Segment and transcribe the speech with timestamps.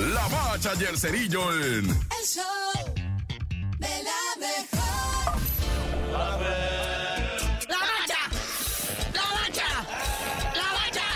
[0.00, 1.90] La Bacha y el Cerillo en...
[1.90, 2.42] El show
[3.78, 5.40] de la mejor.
[7.68, 8.20] ¡La bacha!
[9.12, 9.68] ¡La bacha!
[10.54, 11.06] ¡La bacha!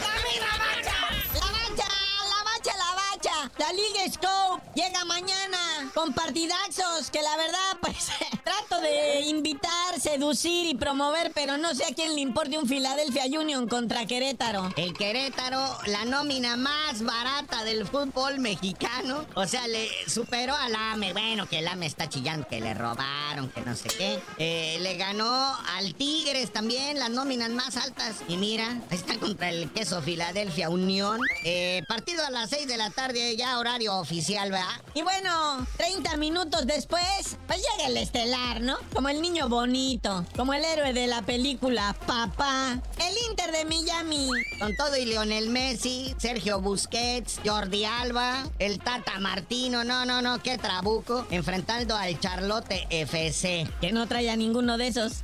[0.00, 0.94] ¡La bacha!
[1.32, 1.88] La bacha,
[2.28, 3.50] la bacha, la bacha.
[3.56, 8.08] La Liga Scope llega mañana con partidazos que la verdad, pues,
[8.44, 13.24] trato de invitar, seducir y promover, pero no sé a quién le importe un Philadelphia
[13.38, 14.72] Union contra Querétaro.
[14.76, 19.24] El Querétaro, la nómina más barata del fútbol mexicano.
[19.34, 21.12] O sea, le superó al AME.
[21.12, 24.20] Bueno, que el AME está chillando, que le robaron, que no sé qué.
[24.38, 28.16] Eh, le ganó al Tigres también, las nóminas más altas.
[28.28, 31.20] Y mira, está contra el queso Filadelfia Unión.
[31.44, 34.66] Eh, partido a las 6 de la tarde, ya horario oficial, ¿verdad?
[34.94, 38.76] Y bueno, 30 minutos después, pues llega el estelar, ¿no?
[38.94, 39.85] Como el niño bonito,
[40.34, 44.28] como el héroe de la película Papá, el Inter de Miami.
[44.58, 50.42] Con todo y Lionel Messi, Sergio Busquets, Jordi Alba, el Tata Martino, no, no, no,
[50.42, 53.68] qué trabuco, enfrentando al Charlotte FC.
[53.80, 55.22] Que no trae a ninguno de esos.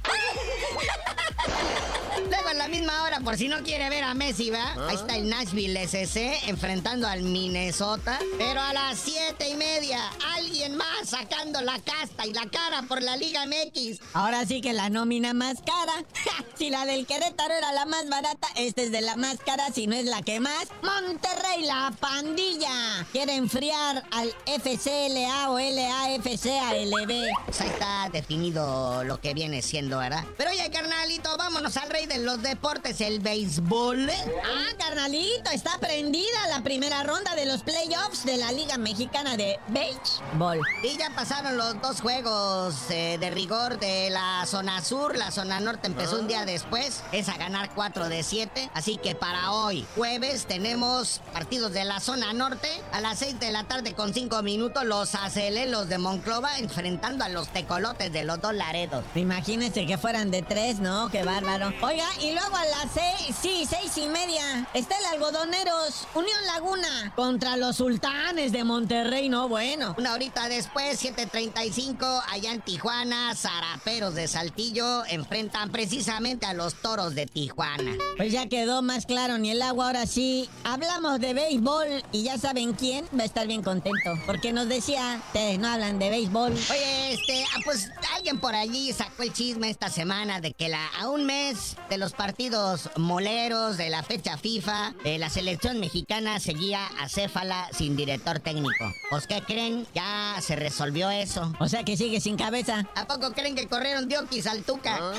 [2.29, 4.89] Luego a la misma hora, por si no quiere ver a Messi, ¿verdad?
[4.89, 8.19] Ahí está el Nashville SC enfrentando al Minnesota.
[8.39, 10.01] Pero a las siete y media,
[10.37, 14.01] alguien más sacando la casta y la cara por la Liga MX.
[14.15, 16.05] Ahora sí que la nómina más cara.
[16.59, 19.87] si la del Querétaro era la más barata, esta es de la más cara, si
[19.87, 20.69] no es la que más.
[20.83, 23.07] Monterrey, la pandilla.
[23.13, 27.13] Quiere enfriar al FCLA o LAFCALB.
[27.47, 30.25] Pues ahí está definido lo que viene siendo, ¿verdad?
[30.37, 34.11] Pero oye, carnalito, vámonos al rey de los deportes, el béisbol.
[34.11, 39.59] Ah, carnalito, está prendida la primera ronda de los playoffs de la Liga Mexicana de
[39.69, 40.61] Béisbol.
[40.83, 45.17] Y ya pasaron los dos juegos eh, de rigor de la zona sur.
[45.17, 47.03] La zona norte empezó un día después.
[47.13, 48.71] Es a ganar 4 de 7.
[48.75, 52.69] Así que para hoy, jueves, tenemos partidos de la zona norte.
[52.93, 57.25] A las 6 de la tarde con 5 minutos, los ACL, los de Monclova, enfrentando
[57.25, 59.05] a los tecolotes de los dos Laredos.
[59.15, 61.09] Imagínense que fueran de tres, ¿no?
[61.11, 61.73] Qué bárbaro.
[61.83, 67.13] Oiga, y luego a las seis, sí, seis y media, está el Algodoneros, Unión Laguna,
[67.17, 69.95] contra los Sultanes de Monterrey, no bueno.
[69.99, 77.15] Una horita después, 7.35, allá en Tijuana, Zaraperos de Saltillo enfrentan precisamente a los Toros
[77.15, 77.93] de Tijuana.
[78.17, 80.49] Pues ya quedó más claro, ni el agua ahora sí.
[80.65, 84.19] Hablamos de béisbol y ya saben quién va a estar bien contento.
[84.27, 86.53] Porque nos decía, ustedes no hablan de béisbol.
[86.53, 90.87] Oye, este, ah, pues alguien por allí sacó el chisme esta semana de que la,
[90.99, 96.41] a un mes de los partidos moleros de la fecha FIFA, eh, la selección mexicana
[96.41, 98.91] seguía acéfala sin director técnico.
[99.11, 99.87] Pues, ¿qué creen?
[99.95, 101.53] Ya se resolvió eso.
[101.61, 102.89] O sea que sigue sin cabeza.
[102.95, 104.99] ¿A poco creen que corrieron Diokis al Tuca?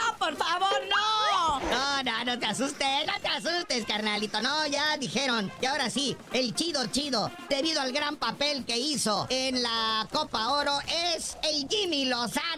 [0.00, 1.58] ¡No, por favor, no!
[1.68, 4.40] No, no, no te asustes, no te asustes, carnalito.
[4.40, 5.50] No, ya dijeron.
[5.60, 10.52] Y ahora sí, el chido chido, debido al gran papel que hizo en la Copa
[10.52, 10.78] Oro,
[11.14, 12.49] es el Jimmy Lozano.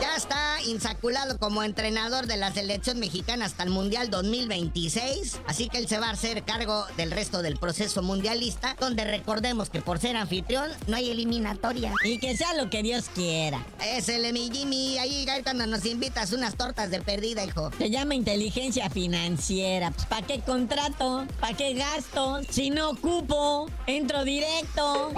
[0.00, 5.40] Ya está insaculado como entrenador de la selección mexicana hasta el Mundial 2026.
[5.46, 9.70] Así que él se va a hacer cargo del resto del proceso mundialista, donde recordemos
[9.70, 11.92] que por ser anfitrión no hay eliminatoria.
[12.04, 13.64] Y que sea lo que Dios quiera.
[13.84, 17.70] Es el mi Jimmy, ahí cuando nos invitas unas tortas de perdida, hijo.
[17.78, 19.90] Se llama inteligencia financiera.
[19.90, 21.26] Pues, ¿Para qué contrato?
[21.40, 22.40] ¿Para qué gasto?
[22.50, 25.12] Si no ocupo, entro directo.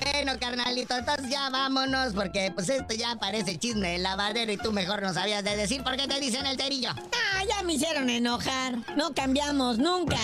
[0.00, 4.72] Bueno, carnalito, entonces ya vámonos, porque pues esto ya parece chisme de lavadero y tú
[4.72, 6.90] mejor no sabías de decir por qué te dicen el cerillo.
[6.90, 8.76] Ah, ya me hicieron enojar.
[8.96, 10.18] No cambiamos nunca.